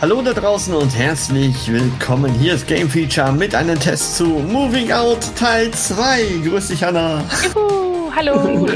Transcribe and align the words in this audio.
Hallo 0.00 0.22
da 0.22 0.32
draußen 0.32 0.72
und 0.72 0.96
herzlich 0.96 1.70
willkommen. 1.70 2.32
Hier 2.32 2.54
ist 2.54 2.66
Game 2.66 2.88
Feature 2.88 3.32
mit 3.32 3.54
einem 3.54 3.78
Test 3.78 4.16
zu 4.16 4.24
Moving 4.24 4.90
Out 4.90 5.18
Teil 5.36 5.70
2. 5.70 6.40
Grüß 6.42 6.68
dich, 6.68 6.82
Hanna. 6.82 7.22
Juhu, 7.44 8.10
hallo. 8.16 8.66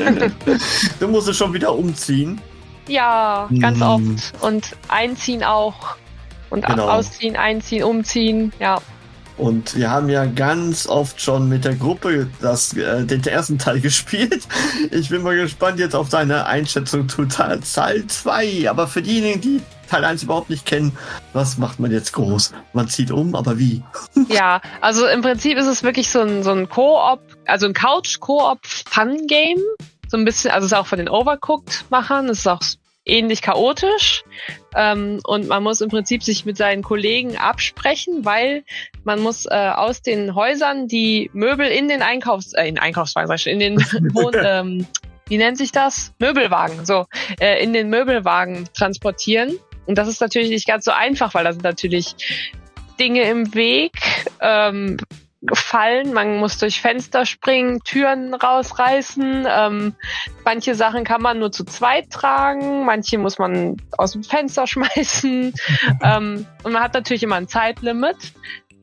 du 1.00 1.08
musst 1.08 1.26
es 1.26 1.38
schon 1.38 1.54
wieder 1.54 1.74
umziehen. 1.74 2.38
Ja, 2.88 3.48
ganz 3.58 3.80
hm. 3.80 3.82
oft. 3.86 4.42
Und 4.42 4.76
einziehen 4.88 5.42
auch. 5.42 5.96
Und 6.50 6.66
genau. 6.66 6.90
ausziehen, 6.90 7.36
einziehen, 7.36 7.84
umziehen. 7.84 8.52
Ja. 8.60 8.82
Und 9.38 9.76
wir 9.76 9.90
haben 9.90 10.10
ja 10.10 10.26
ganz 10.26 10.86
oft 10.86 11.22
schon 11.22 11.48
mit 11.48 11.64
der 11.64 11.74
Gruppe 11.74 12.28
das, 12.42 12.74
äh, 12.74 13.02
den 13.02 13.24
ersten 13.24 13.56
Teil 13.56 13.80
gespielt. 13.80 14.46
Ich 14.90 15.08
bin 15.08 15.22
mal 15.22 15.34
gespannt 15.34 15.78
jetzt 15.78 15.94
auf 15.94 16.10
deine 16.10 16.44
Einschätzung 16.44 17.08
zu 17.08 17.24
Teil 17.24 17.62
2. 17.62 18.68
Aber 18.68 18.86
für 18.86 19.00
diejenigen, 19.00 19.40
die 19.40 19.62
Teil 19.88 20.04
1 20.04 20.22
überhaupt 20.22 20.50
nicht 20.50 20.66
kennen, 20.66 20.96
was 21.32 21.58
macht 21.58 21.80
man 21.80 21.90
jetzt 21.90 22.12
groß? 22.12 22.52
Man 22.72 22.88
zieht 22.88 23.10
um, 23.10 23.34
aber 23.34 23.58
wie? 23.58 23.82
Ja, 24.28 24.60
also 24.80 25.06
im 25.06 25.22
Prinzip 25.22 25.58
ist 25.58 25.66
es 25.66 25.82
wirklich 25.82 26.08
so 26.10 26.20
ein, 26.20 26.42
so 26.42 26.50
ein 26.52 26.68
Koop, 26.68 27.20
also 27.46 27.66
ein 27.66 27.74
Couch-Koop-Fun-Game. 27.74 29.60
So 30.08 30.16
ein 30.16 30.24
bisschen, 30.24 30.50
also 30.50 30.66
es 30.66 30.72
ist 30.72 30.78
auch 30.78 30.86
von 30.86 30.98
den 30.98 31.08
Overcooked-Machern, 31.08 32.28
es 32.28 32.40
ist 32.40 32.46
auch 32.46 32.60
ähnlich 33.04 33.42
chaotisch. 33.42 34.24
Ähm, 34.74 35.20
und 35.24 35.48
man 35.48 35.62
muss 35.62 35.80
im 35.80 35.90
Prinzip 35.90 36.22
sich 36.22 36.44
mit 36.44 36.56
seinen 36.56 36.82
Kollegen 36.82 37.36
absprechen, 37.36 38.24
weil 38.24 38.64
man 39.04 39.20
muss 39.20 39.46
äh, 39.46 39.70
aus 39.74 40.02
den 40.02 40.34
Häusern 40.34 40.88
die 40.88 41.30
Möbel 41.32 41.66
in 41.66 41.88
den 41.88 42.02
Einkaufs, 42.02 42.52
äh, 42.54 42.66
in 42.66 42.78
Einkaufswagen, 42.78 43.30
in 43.46 43.58
den 43.58 43.76
Wohn, 44.14 44.34
ähm, 44.42 44.86
wie 45.28 45.38
nennt 45.38 45.58
sich 45.58 45.72
das? 45.72 46.12
Möbelwagen, 46.18 46.84
so, 46.84 47.06
äh, 47.40 47.62
in 47.62 47.72
den 47.72 47.88
Möbelwagen 47.88 48.68
transportieren. 48.74 49.58
Und 49.86 49.96
das 49.96 50.08
ist 50.08 50.20
natürlich 50.20 50.50
nicht 50.50 50.66
ganz 50.66 50.84
so 50.84 50.92
einfach, 50.92 51.34
weil 51.34 51.44
da 51.44 51.52
sind 51.52 51.64
natürlich 51.64 52.14
Dinge 52.98 53.22
im 53.22 53.54
Weg, 53.54 53.92
ähm, 54.40 54.96
fallen, 55.52 56.12
man 56.14 56.38
muss 56.38 56.58
durch 56.58 56.80
Fenster 56.80 57.26
springen, 57.26 57.80
Türen 57.84 58.32
rausreißen. 58.32 59.46
Ähm, 59.48 59.94
manche 60.44 60.74
Sachen 60.74 61.04
kann 61.04 61.20
man 61.20 61.38
nur 61.38 61.52
zu 61.52 61.64
zweit 61.64 62.10
tragen, 62.10 62.84
manche 62.86 63.18
muss 63.18 63.38
man 63.38 63.76
aus 63.98 64.12
dem 64.12 64.24
Fenster 64.24 64.66
schmeißen. 64.66 65.52
ähm, 66.02 66.46
und 66.62 66.72
man 66.72 66.82
hat 66.82 66.94
natürlich 66.94 67.22
immer 67.22 67.36
ein 67.36 67.48
Zeitlimit. 67.48 68.16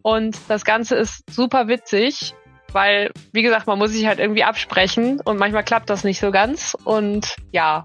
Und 0.04 0.38
das 0.48 0.66
Ganze 0.66 0.96
ist 0.96 1.24
super 1.32 1.68
witzig, 1.68 2.34
weil, 2.72 3.12
wie 3.34 3.44
gesagt, 3.44 3.68
man 3.68 3.78
muss 3.78 3.92
sich 3.92 4.08
halt 4.08 4.20
irgendwie 4.20 4.44
absprechen 4.44 5.20
und 5.24 5.38
manchmal 5.38 5.64
klappt 5.64 5.90
das 5.90 6.04
nicht 6.04 6.20
so 6.20 6.32
ganz. 6.32 6.76
Und 6.84 7.36
ja, 7.52 7.84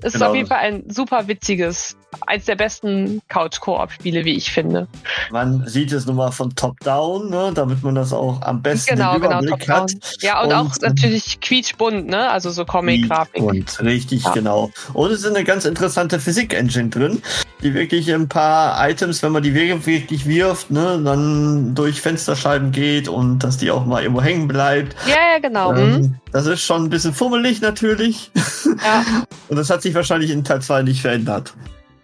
es 0.00 0.12
genau. 0.12 0.26
ist 0.26 0.30
auf 0.30 0.36
jeden 0.36 0.48
Fall 0.48 0.58
ein 0.58 0.84
super 0.88 1.26
witziges, 1.26 1.96
eins 2.26 2.44
der 2.44 2.54
besten 2.54 3.20
Couch-Koop-Spiele, 3.28 4.24
wie 4.24 4.36
ich 4.36 4.52
finde. 4.52 4.86
Man 5.32 5.66
sieht 5.66 5.90
es 5.90 6.06
nun 6.06 6.14
mal 6.14 6.30
von 6.30 6.54
Top-Down, 6.54 7.30
ne, 7.30 7.50
damit 7.52 7.82
man 7.82 7.96
das 7.96 8.12
auch 8.12 8.40
am 8.42 8.62
besten 8.62 8.94
genau, 8.94 9.14
den 9.14 9.22
genau, 9.22 9.40
Überblick 9.40 9.66
genau, 9.66 9.80
hat. 9.80 9.92
Ja, 10.20 10.40
und, 10.40 10.52
und, 10.52 10.54
auch 10.54 10.70
natürlich 10.82 11.40
quietschbunt, 11.40 12.06
ne, 12.06 12.30
also 12.30 12.50
so 12.50 12.64
Comic-Grafik. 12.64 13.42
Und 13.42 13.80
richtig, 13.80 14.22
ja. 14.22 14.32
genau. 14.32 14.70
Und 14.92 15.10
es 15.10 15.20
ist 15.20 15.26
eine 15.26 15.42
ganz 15.42 15.64
interessante 15.64 16.20
Physik-Engine 16.20 16.90
drin, 16.90 17.22
die 17.62 17.74
wirklich 17.74 18.12
ein 18.12 18.28
paar 18.28 18.88
Items, 18.88 19.22
wenn 19.22 19.32
man 19.32 19.42
die 19.42 19.54
wirklich 19.54 20.26
wirft, 20.26 20.70
ne, 20.70 21.00
dann 21.04 21.74
durch 21.74 22.00
Fensterscheiben 22.00 22.72
geht 22.72 23.08
und 23.08 23.40
dass 23.40 23.58
die 23.58 23.70
auch 23.70 23.84
mal 23.84 24.02
irgendwo 24.02 24.22
hängen 24.22 24.46
bleibt. 24.46 24.94
Ja, 25.06 25.34
ja, 25.34 25.38
genau. 25.40 25.74
Ähm, 25.74 25.90
mhm. 25.90 26.14
Das 26.32 26.46
ist 26.46 26.62
schon 26.62 26.84
ein 26.84 26.90
bisschen 26.90 27.14
fummelig 27.14 27.60
natürlich. 27.60 28.30
Ja. 28.64 29.04
Und 29.48 29.56
das 29.56 29.70
hat 29.70 29.80
sich 29.80 29.94
wahrscheinlich 29.94 30.30
in 30.30 30.44
Teil 30.44 30.60
2 30.60 30.82
nicht 30.82 31.00
verändert. 31.00 31.54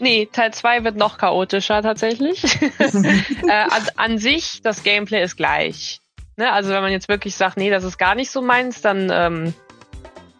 Nee, 0.00 0.28
Teil 0.32 0.52
2 0.52 0.82
wird 0.82 0.96
noch 0.96 1.18
chaotischer 1.18 1.82
tatsächlich. 1.82 2.60
äh, 2.78 3.50
an, 3.50 3.82
an, 3.96 4.18
sich, 4.18 4.60
das 4.62 4.82
Gameplay 4.82 5.22
ist 5.22 5.36
gleich. 5.36 6.00
Ne? 6.36 6.50
Also 6.50 6.70
wenn 6.70 6.82
man 6.82 6.90
jetzt 6.90 7.08
wirklich 7.08 7.36
sagt, 7.36 7.58
nee, 7.58 7.70
das 7.70 7.84
ist 7.84 7.98
gar 7.98 8.14
nicht 8.14 8.30
so 8.30 8.42
meins, 8.42 8.80
dann 8.80 9.08
ähm, 9.12 9.54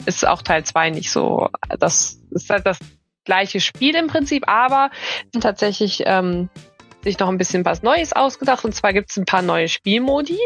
ist 0.07 0.27
auch 0.27 0.43
Teil 0.43 0.65
2 0.65 0.91
nicht 0.91 1.11
so. 1.11 1.51
Das 1.79 2.19
ist 2.31 2.51
halt 2.51 2.67
das 2.67 2.79
gleiche 3.25 3.61
Spiel 3.61 3.95
im 3.97 4.07
Prinzip, 4.07 4.49
aber 4.49 4.91
tatsächlich 5.41 6.03
ähm, 6.07 6.49
sich 7.03 7.19
noch 7.19 7.29
ein 7.29 7.39
bisschen 7.39 7.65
was 7.65 7.83
Neues 7.83 8.13
ausgedacht. 8.13 8.65
Und 8.65 8.75
zwar 8.75 8.93
gibt 8.93 9.11
es 9.11 9.17
ein 9.17 9.27
paar 9.27 9.43
neue 9.43 9.69
Spielmodi. 9.69 10.39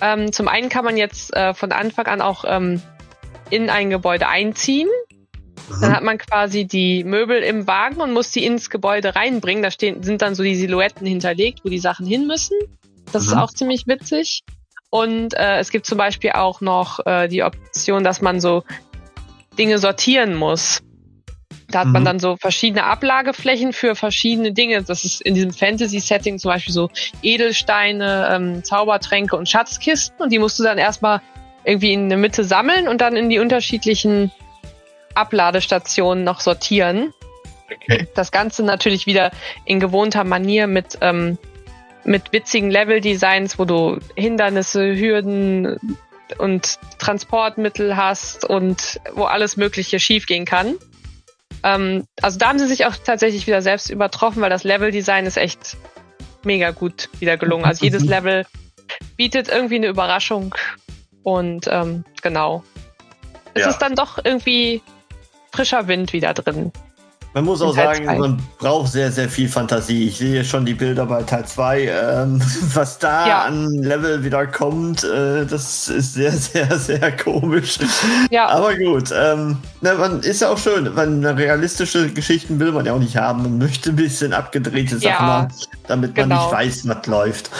Ähm, 0.00 0.32
zum 0.32 0.48
einen 0.48 0.68
kann 0.68 0.84
man 0.84 0.96
jetzt 0.96 1.34
äh, 1.34 1.54
von 1.54 1.72
Anfang 1.72 2.06
an 2.06 2.20
auch 2.20 2.44
ähm, 2.46 2.80
in 3.50 3.70
ein 3.70 3.90
Gebäude 3.90 4.28
einziehen. 4.28 4.88
Dann 5.68 5.90
mhm. 5.90 5.94
hat 5.94 6.02
man 6.02 6.18
quasi 6.18 6.66
die 6.66 7.04
Möbel 7.04 7.42
im 7.42 7.66
Wagen 7.66 8.00
und 8.00 8.12
muss 8.12 8.30
die 8.30 8.44
ins 8.44 8.70
Gebäude 8.70 9.14
reinbringen. 9.14 9.62
Da 9.62 9.70
stehen, 9.70 10.02
sind 10.02 10.22
dann 10.22 10.34
so 10.34 10.42
die 10.42 10.56
Silhouetten 10.56 11.06
hinterlegt, 11.06 11.60
wo 11.64 11.68
die 11.68 11.78
Sachen 11.78 12.06
hin 12.06 12.26
müssen. 12.26 12.58
Das 13.12 13.26
mhm. 13.26 13.28
ist 13.28 13.38
auch 13.38 13.50
ziemlich 13.52 13.86
witzig. 13.86 14.42
Und 14.90 15.34
äh, 15.34 15.58
es 15.58 15.70
gibt 15.70 15.86
zum 15.86 15.98
Beispiel 15.98 16.32
auch 16.32 16.60
noch 16.60 17.04
äh, 17.06 17.28
die 17.28 17.42
Option, 17.42 18.04
dass 18.04 18.20
man 18.20 18.40
so 18.40 18.62
Dinge 19.58 19.78
sortieren 19.78 20.34
muss. 20.34 20.82
Da 21.74 21.80
hat 21.80 21.86
mhm. 21.88 21.92
man 21.92 22.04
dann 22.04 22.20
so 22.20 22.36
verschiedene 22.36 22.84
Ablageflächen 22.84 23.72
für 23.72 23.96
verschiedene 23.96 24.52
Dinge. 24.52 24.84
Das 24.84 25.04
ist 25.04 25.20
in 25.20 25.34
diesem 25.34 25.52
Fantasy-Setting 25.52 26.38
zum 26.38 26.52
Beispiel 26.52 26.72
so 26.72 26.88
Edelsteine, 27.20 28.28
ähm, 28.32 28.62
Zaubertränke 28.62 29.34
und 29.34 29.48
Schatzkisten. 29.48 30.20
Und 30.20 30.30
die 30.32 30.38
musst 30.38 30.60
du 30.60 30.62
dann 30.62 30.78
erstmal 30.78 31.20
irgendwie 31.64 31.92
in 31.92 32.08
der 32.08 32.18
Mitte 32.18 32.44
sammeln 32.44 32.86
und 32.86 33.00
dann 33.00 33.16
in 33.16 33.28
die 33.28 33.40
unterschiedlichen 33.40 34.30
Abladestationen 35.16 36.22
noch 36.22 36.38
sortieren. 36.38 37.12
Okay. 37.74 38.06
Das 38.14 38.30
Ganze 38.30 38.62
natürlich 38.62 39.06
wieder 39.06 39.32
in 39.64 39.80
gewohnter 39.80 40.22
Manier 40.22 40.68
mit, 40.68 40.98
ähm, 41.00 41.38
mit 42.04 42.32
witzigen 42.32 42.70
Level-Designs, 42.70 43.58
wo 43.58 43.64
du 43.64 43.98
Hindernisse, 44.14 44.94
Hürden 44.94 45.98
und 46.38 46.78
Transportmittel 46.98 47.96
hast 47.96 48.44
und 48.44 49.00
wo 49.14 49.24
alles 49.24 49.56
Mögliche 49.56 49.98
schiefgehen 49.98 50.44
kann. 50.44 50.76
Ähm, 51.64 52.06
also 52.20 52.38
da 52.38 52.48
haben 52.48 52.58
sie 52.58 52.66
sich 52.66 52.84
auch 52.84 52.94
tatsächlich 52.94 53.46
wieder 53.46 53.62
selbst 53.62 53.88
übertroffen, 53.88 54.42
weil 54.42 54.50
das 54.50 54.64
Level-Design 54.64 55.24
ist 55.24 55.38
echt 55.38 55.78
mega 56.44 56.70
gut 56.70 57.08
wieder 57.18 57.38
gelungen. 57.38 57.64
Also 57.64 57.84
jedes 57.84 58.04
Level 58.04 58.46
bietet 59.16 59.48
irgendwie 59.48 59.76
eine 59.76 59.86
Überraschung 59.86 60.54
und 61.22 61.66
ähm, 61.68 62.04
genau. 62.22 62.62
Es 63.54 63.62
ja. 63.62 63.70
ist 63.70 63.78
dann 63.78 63.94
doch 63.94 64.22
irgendwie 64.22 64.82
frischer 65.52 65.88
Wind 65.88 66.12
wieder 66.12 66.34
drin. 66.34 66.70
Man 67.34 67.46
muss 67.46 67.60
auch 67.62 67.74
sagen, 67.74 68.04
man 68.04 68.40
braucht 68.58 68.92
sehr, 68.92 69.10
sehr 69.10 69.28
viel 69.28 69.48
Fantasie. 69.48 70.06
Ich 70.06 70.18
sehe 70.18 70.44
schon 70.44 70.64
die 70.64 70.74
Bilder 70.74 71.04
bei 71.06 71.24
Teil 71.24 71.44
2. 71.44 71.82
Ähm, 71.82 72.40
was 72.74 73.00
da 73.00 73.26
ja. 73.26 73.42
an 73.42 73.72
Level 73.82 74.22
wieder 74.22 74.46
kommt, 74.46 75.02
äh, 75.02 75.44
das 75.44 75.88
ist 75.88 76.14
sehr, 76.14 76.30
sehr, 76.32 76.78
sehr 76.78 77.16
komisch. 77.16 77.78
Ja. 78.30 78.46
Aber 78.46 78.76
gut, 78.76 79.10
ähm, 79.12 79.58
na, 79.80 79.94
man 79.94 80.20
ist 80.20 80.42
ja 80.42 80.50
auch 80.50 80.58
schön, 80.58 80.94
weil 80.94 81.26
realistische 81.26 82.08
Geschichten 82.08 82.60
will 82.60 82.70
man 82.70 82.86
ja 82.86 82.92
auch 82.92 83.00
nicht 83.00 83.16
haben. 83.16 83.42
Man 83.42 83.58
möchte 83.58 83.90
ein 83.90 83.96
bisschen 83.96 84.32
abgedrehte 84.32 84.98
Sachen 84.98 85.08
ja, 85.08 85.18
haben, 85.18 85.54
damit 85.88 86.14
genau. 86.14 86.28
man 86.28 86.38
nicht 86.38 86.52
weiß, 86.52 86.88
was 86.88 87.06
läuft. 87.08 87.50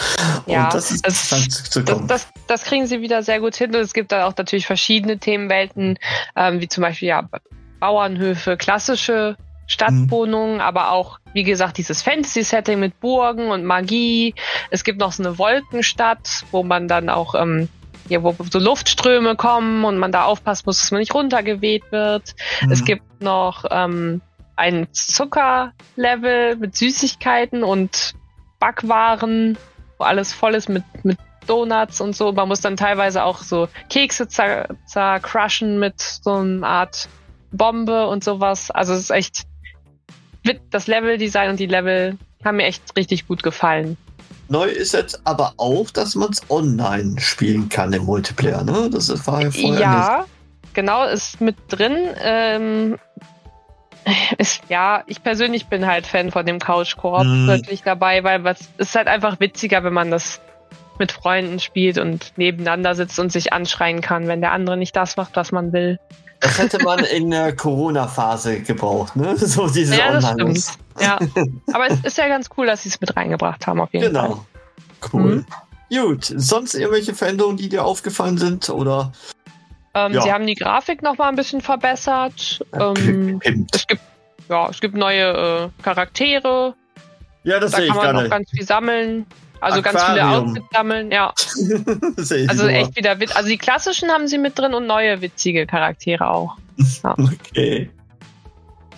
Ja, 0.45 0.65
Und 0.65 0.73
das 0.73 0.91
ist 0.91 1.05
das, 1.05 1.29
zu 1.69 1.83
kommen. 1.83 2.07
Das, 2.07 2.27
das, 2.31 2.43
das, 2.47 2.63
kriegen 2.63 2.87
sie 2.87 3.01
wieder 3.01 3.23
sehr 3.23 3.41
gut 3.41 3.57
hin. 3.57 3.75
Und 3.75 3.81
es 3.81 3.93
gibt 3.93 4.13
da 4.13 4.25
auch 4.25 4.37
natürlich 4.37 4.67
verschiedene 4.67 5.17
Themenwelten, 5.17 5.99
ähm, 6.37 6.61
wie 6.61 6.69
zum 6.69 6.81
Beispiel 6.81 7.09
ja 7.09 7.27
Bauernhöfe, 7.81 8.55
klassische 8.55 9.35
Stadtwohnungen, 9.67 10.55
mhm. 10.55 10.61
aber 10.61 10.91
auch, 10.91 11.19
wie 11.33 11.43
gesagt, 11.43 11.77
dieses 11.77 12.01
Fantasy-Setting 12.01 12.79
mit 12.79 12.99
Burgen 12.99 13.49
und 13.49 13.63
Magie. 13.63 14.35
Es 14.69 14.83
gibt 14.83 14.99
noch 14.99 15.11
so 15.11 15.23
eine 15.23 15.37
Wolkenstadt, 15.37 16.45
wo 16.51 16.63
man 16.63 16.87
dann 16.87 17.09
auch, 17.09 17.35
ähm, 17.35 17.69
ja, 18.07 18.21
wo 18.21 18.35
so 18.49 18.59
Luftströme 18.59 19.35
kommen 19.35 19.83
und 19.83 19.97
man 19.97 20.11
da 20.11 20.25
aufpassen 20.25 20.63
muss, 20.67 20.79
dass 20.79 20.91
man 20.91 20.99
nicht 20.99 21.13
runtergeweht 21.13 21.91
wird. 21.91 22.35
Mhm. 22.61 22.71
Es 22.71 22.85
gibt 22.85 23.21
noch 23.21 23.65
ähm, 23.71 24.21
ein 24.55 24.87
Zuckerlevel 24.91 26.55
mit 26.57 26.75
Süßigkeiten 26.75 27.63
und 27.63 28.13
Backwaren, 28.59 29.57
wo 29.97 30.05
alles 30.05 30.33
voll 30.33 30.55
ist 30.55 30.69
mit, 30.69 30.83
mit 31.03 31.17
Donuts 31.47 32.01
und 32.01 32.15
so. 32.15 32.31
Man 32.31 32.47
muss 32.47 32.61
dann 32.61 32.77
teilweise 32.77 33.23
auch 33.23 33.39
so 33.39 33.67
Kekse 33.89 34.27
zercrushen 34.27 35.79
mit 35.79 35.99
so 36.01 36.35
einer 36.35 36.67
Art 36.67 37.09
Bombe 37.51 38.07
und 38.07 38.23
sowas. 38.23 38.71
Also 38.71 38.93
es 38.93 39.01
ist 39.01 39.09
echt 39.11 39.43
das 40.69 40.87
Level-Design 40.87 41.51
und 41.51 41.59
die 41.59 41.65
Level 41.65 42.17
haben 42.43 42.57
mir 42.57 42.65
echt 42.65 42.95
richtig 42.95 43.27
gut 43.27 43.43
gefallen. 43.43 43.97
Neu 44.47 44.65
ist 44.65 44.93
jetzt 44.93 45.21
aber 45.25 45.53
auch, 45.57 45.89
dass 45.89 46.15
man 46.15 46.29
es 46.29 46.41
online 46.49 47.19
spielen 47.19 47.69
kann 47.69 47.93
im 47.93 48.05
Multiplayer, 48.05 48.63
ne? 48.63 48.89
Das 48.91 49.09
war 49.25 49.41
ja 49.41 49.51
vorher 49.51 49.79
Ja, 49.79 50.17
nicht. 50.19 50.73
genau, 50.73 51.05
ist 51.05 51.41
mit 51.41 51.55
drin. 51.69 51.97
Ähm, 52.21 52.97
ist, 54.37 54.61
ja, 54.69 55.03
ich 55.07 55.23
persönlich 55.23 55.65
bin 55.65 55.87
halt 55.87 56.05
Fan 56.05 56.31
von 56.31 56.45
dem 56.45 56.59
Couch-Koop 56.59 57.21
hm. 57.21 57.47
wirklich 57.47 57.81
dabei, 57.81 58.23
weil 58.23 58.45
es 58.45 58.69
ist 58.77 58.95
halt 58.95 59.07
einfach 59.07 59.39
witziger, 59.39 59.83
wenn 59.83 59.93
man 59.93 60.11
das 60.11 60.41
mit 60.99 61.11
Freunden 61.11 61.59
spielt 61.59 61.97
und 61.97 62.33
nebeneinander 62.37 62.95
sitzt 62.95 63.19
und 63.19 63.31
sich 63.31 63.51
anschreien 63.51 64.01
kann, 64.01 64.27
wenn 64.27 64.41
der 64.41 64.51
andere 64.51 64.77
nicht 64.77 64.95
das 64.95 65.17
macht, 65.17 65.35
was 65.35 65.51
man 65.51 65.73
will. 65.73 65.99
Das 66.45 66.57
hätte 66.57 66.83
man 66.83 66.99
in 66.99 67.31
der 67.31 67.55
Corona-Phase 67.55 68.61
gebraucht, 68.61 69.15
ne? 69.15 69.35
So 69.37 69.67
diese 69.67 69.97
ja, 69.97 70.11
das 70.11 70.31
stimmt. 70.31 70.77
Ja, 70.99 71.19
aber 71.73 71.89
es 71.89 71.99
ist 72.01 72.17
ja 72.17 72.27
ganz 72.27 72.49
cool, 72.57 72.67
dass 72.67 72.83
sie 72.83 72.89
es 72.89 73.01
mit 73.01 73.15
reingebracht 73.15 73.67
haben, 73.67 73.81
auf 73.81 73.93
jeden 73.93 74.07
genau. 74.07 74.21
Fall. 74.21 74.39
Genau. 75.01 75.23
Cool. 75.23 75.35
Mhm. 75.35 75.45
Gut, 75.89 76.33
sonst 76.35 76.73
irgendwelche 76.73 77.13
Veränderungen, 77.13 77.57
die 77.57 77.69
dir 77.69 77.85
aufgefallen 77.85 78.37
sind? 78.37 78.69
Oder? 78.69 79.11
Ähm, 79.93 80.13
ja. 80.13 80.21
Sie 80.21 80.31
haben 80.31 80.47
die 80.47 80.55
Grafik 80.55 81.01
noch 81.01 81.17
mal 81.17 81.29
ein 81.29 81.35
bisschen 81.35 81.61
verbessert. 81.61 82.65
Ähm, 82.73 83.39
es 83.71 83.87
gibt 83.87 84.01
ja, 84.49 84.69
es 84.69 84.79
gibt 84.79 84.95
neue 84.95 85.71
äh, 85.77 85.83
Charaktere. 85.83 86.75
Ja, 87.43 87.59
das 87.59 87.71
da 87.71 87.77
sehe 87.77 87.87
ich 87.87 87.93
gerade. 87.93 88.05
Da 88.05 88.07
kann 88.07 88.15
man 88.15 88.25
auch 88.25 88.29
ganz 88.29 88.49
viel 88.51 88.65
sammeln. 88.65 89.25
Also 89.65 89.79
Aquarium. 89.79 89.95
ganz 89.95 90.11
viele 90.11 90.27
Outfits 90.27 90.65
sammeln, 90.71 91.11
ja. 91.11 91.33
also 92.47 92.67
echt 92.67 92.95
wieder 92.95 93.19
wit 93.19 93.35
Also 93.35 93.49
die 93.49 93.57
klassischen 93.57 94.11
haben 94.11 94.27
sie 94.27 94.37
mit 94.37 94.59
drin 94.59 94.75
und 94.75 94.85
neue 94.85 95.21
witzige 95.21 95.65
Charaktere 95.65 96.29
auch. 96.29 96.55
Ja. 97.03 97.15
Okay. 97.49 97.89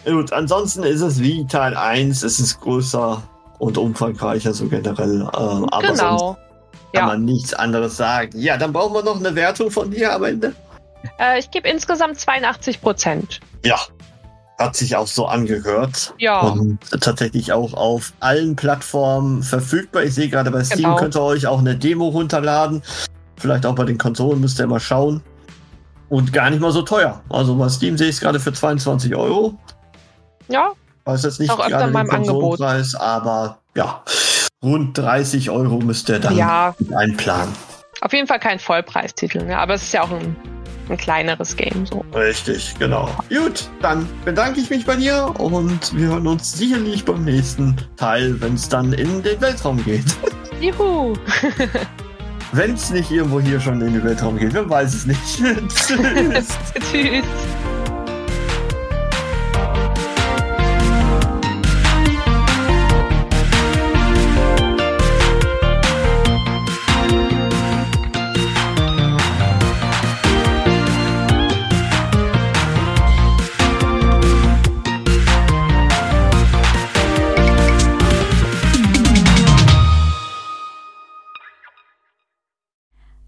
Gut, 0.06 0.34
ansonsten 0.34 0.84
ist 0.84 1.00
es 1.00 1.22
wie 1.22 1.46
Teil 1.48 1.76
1, 1.76 2.24
es 2.24 2.40
ist 2.42 2.60
größer 2.60 3.24
und 3.60 3.78
umfangreicher 3.78 4.54
so 4.54 4.68
generell. 4.68 5.22
Äh, 5.22 5.26
aber 5.26 5.82
genau. 5.82 6.34
kann 6.34 6.38
ja. 6.94 7.06
man 7.06 7.24
nichts 7.24 7.54
anderes 7.54 7.96
sagen. 7.96 8.38
Ja, 8.38 8.58
dann 8.58 8.74
brauchen 8.74 8.94
wir 8.94 9.04
noch 9.04 9.20
eine 9.20 9.36
Wertung 9.36 9.72
von 9.72 9.90
dir 9.90 10.14
am 10.14 10.24
Ende. 10.26 10.54
Äh, 11.18 11.40
ich 11.40 11.50
gebe 11.50 11.70
insgesamt 11.70 12.20
82 12.20 12.82
Prozent. 12.82 13.40
Ja, 13.64 13.80
hat 14.58 14.76
sich 14.76 14.96
auch 14.96 15.08
so 15.08 15.28
angehört. 15.28 16.14
Ja. 16.18 16.40
Und 16.40 16.80
tatsächlich 17.02 17.54
auch 17.54 17.74
auf 17.74 18.14
allen 18.20 18.56
Plattformen 18.56 19.44
verfügbar. 19.44 20.04
Ich 20.04 20.16
sehe 20.16 20.30
gerade 20.30 20.50
bei 20.52 20.64
Steam 20.64 20.84
genau. 20.84 20.96
könnt 20.96 21.16
ihr 21.16 21.22
euch 21.22 21.46
auch 21.48 21.60
eine 21.60 21.76
Demo 21.76 22.08
runterladen. 22.08 22.82
Vielleicht 23.38 23.66
auch 23.66 23.76
bei 23.76 23.86
den 23.86 23.98
Konsolen 23.98 24.42
müsst 24.42 24.60
ihr 24.60 24.68
mal 24.68 24.80
schauen. 24.80 25.22
Und 26.10 26.34
gar 26.34 26.50
nicht 26.50 26.60
mal 26.60 26.72
so 26.72 26.82
teuer. 26.82 27.22
Also 27.30 27.56
bei 27.56 27.70
Steam 27.70 27.98
sehe 27.98 28.08
ich 28.08 28.16
es 28.16 28.22
gerade 28.22 28.40
für 28.40 28.54
22 28.54 29.16
Euro. 29.16 29.56
Ja. 30.48 30.72
Weiß 31.06 31.24
jetzt 31.24 31.40
nicht 31.40 31.56
gerade 31.56 31.92
den 31.92 32.08
Konsolenpreis, 32.08 32.96
aber 32.96 33.60
ja, 33.76 34.04
rund 34.64 34.98
30 34.98 35.50
Euro 35.50 35.80
müsst 35.80 36.10
ihr 36.10 36.20
dann 36.20 36.36
ja. 36.36 36.76
einplanen. 36.96 37.54
Auf 38.02 38.14
jeden 38.14 38.28
Fall 38.28 38.40
kein 38.40 38.60
Vollpreistitel, 38.60 39.44
ne? 39.44 39.58
aber 39.58 39.76
es 39.76 39.84
ist 39.84 39.94
ja 39.94 40.04
auch 40.04 40.12
ein 40.12 40.36
ein 40.90 40.98
kleineres 40.98 41.56
Game. 41.56 41.86
So. 41.86 42.04
Richtig, 42.14 42.76
genau. 42.80 43.10
Gut, 43.30 43.70
dann 43.82 44.08
bedanke 44.26 44.60
ich 44.60 44.70
mich 44.70 44.86
bei 44.86 44.96
dir 44.96 45.34
und 45.38 45.96
wir 45.96 46.08
hören 46.08 46.28
uns 46.28 46.54
sicherlich 46.54 47.06
beim 47.06 47.24
nächsten 47.24 47.76
Teil, 47.96 48.40
wenn 48.42 48.56
es 48.56 48.70
dann 48.70 48.94
in 48.94 49.24
den 49.24 49.40
Weltraum 49.42 49.84
geht. 49.84 50.06
Juhu! 50.62 51.16
wenn 52.52 52.74
es 52.74 52.90
nicht 52.90 53.12
irgendwo 53.12 53.40
hier 53.40 53.60
schon 53.60 53.82
in 53.82 53.94
den 53.94 54.04
Weltraum 54.04 54.38
geht, 54.38 54.54
wer 54.54 54.70
weiß 54.70 54.94
es 54.94 55.06
nicht. 55.06 55.20
Tschüss. 55.38 56.58
Tschüss. 56.92 57.26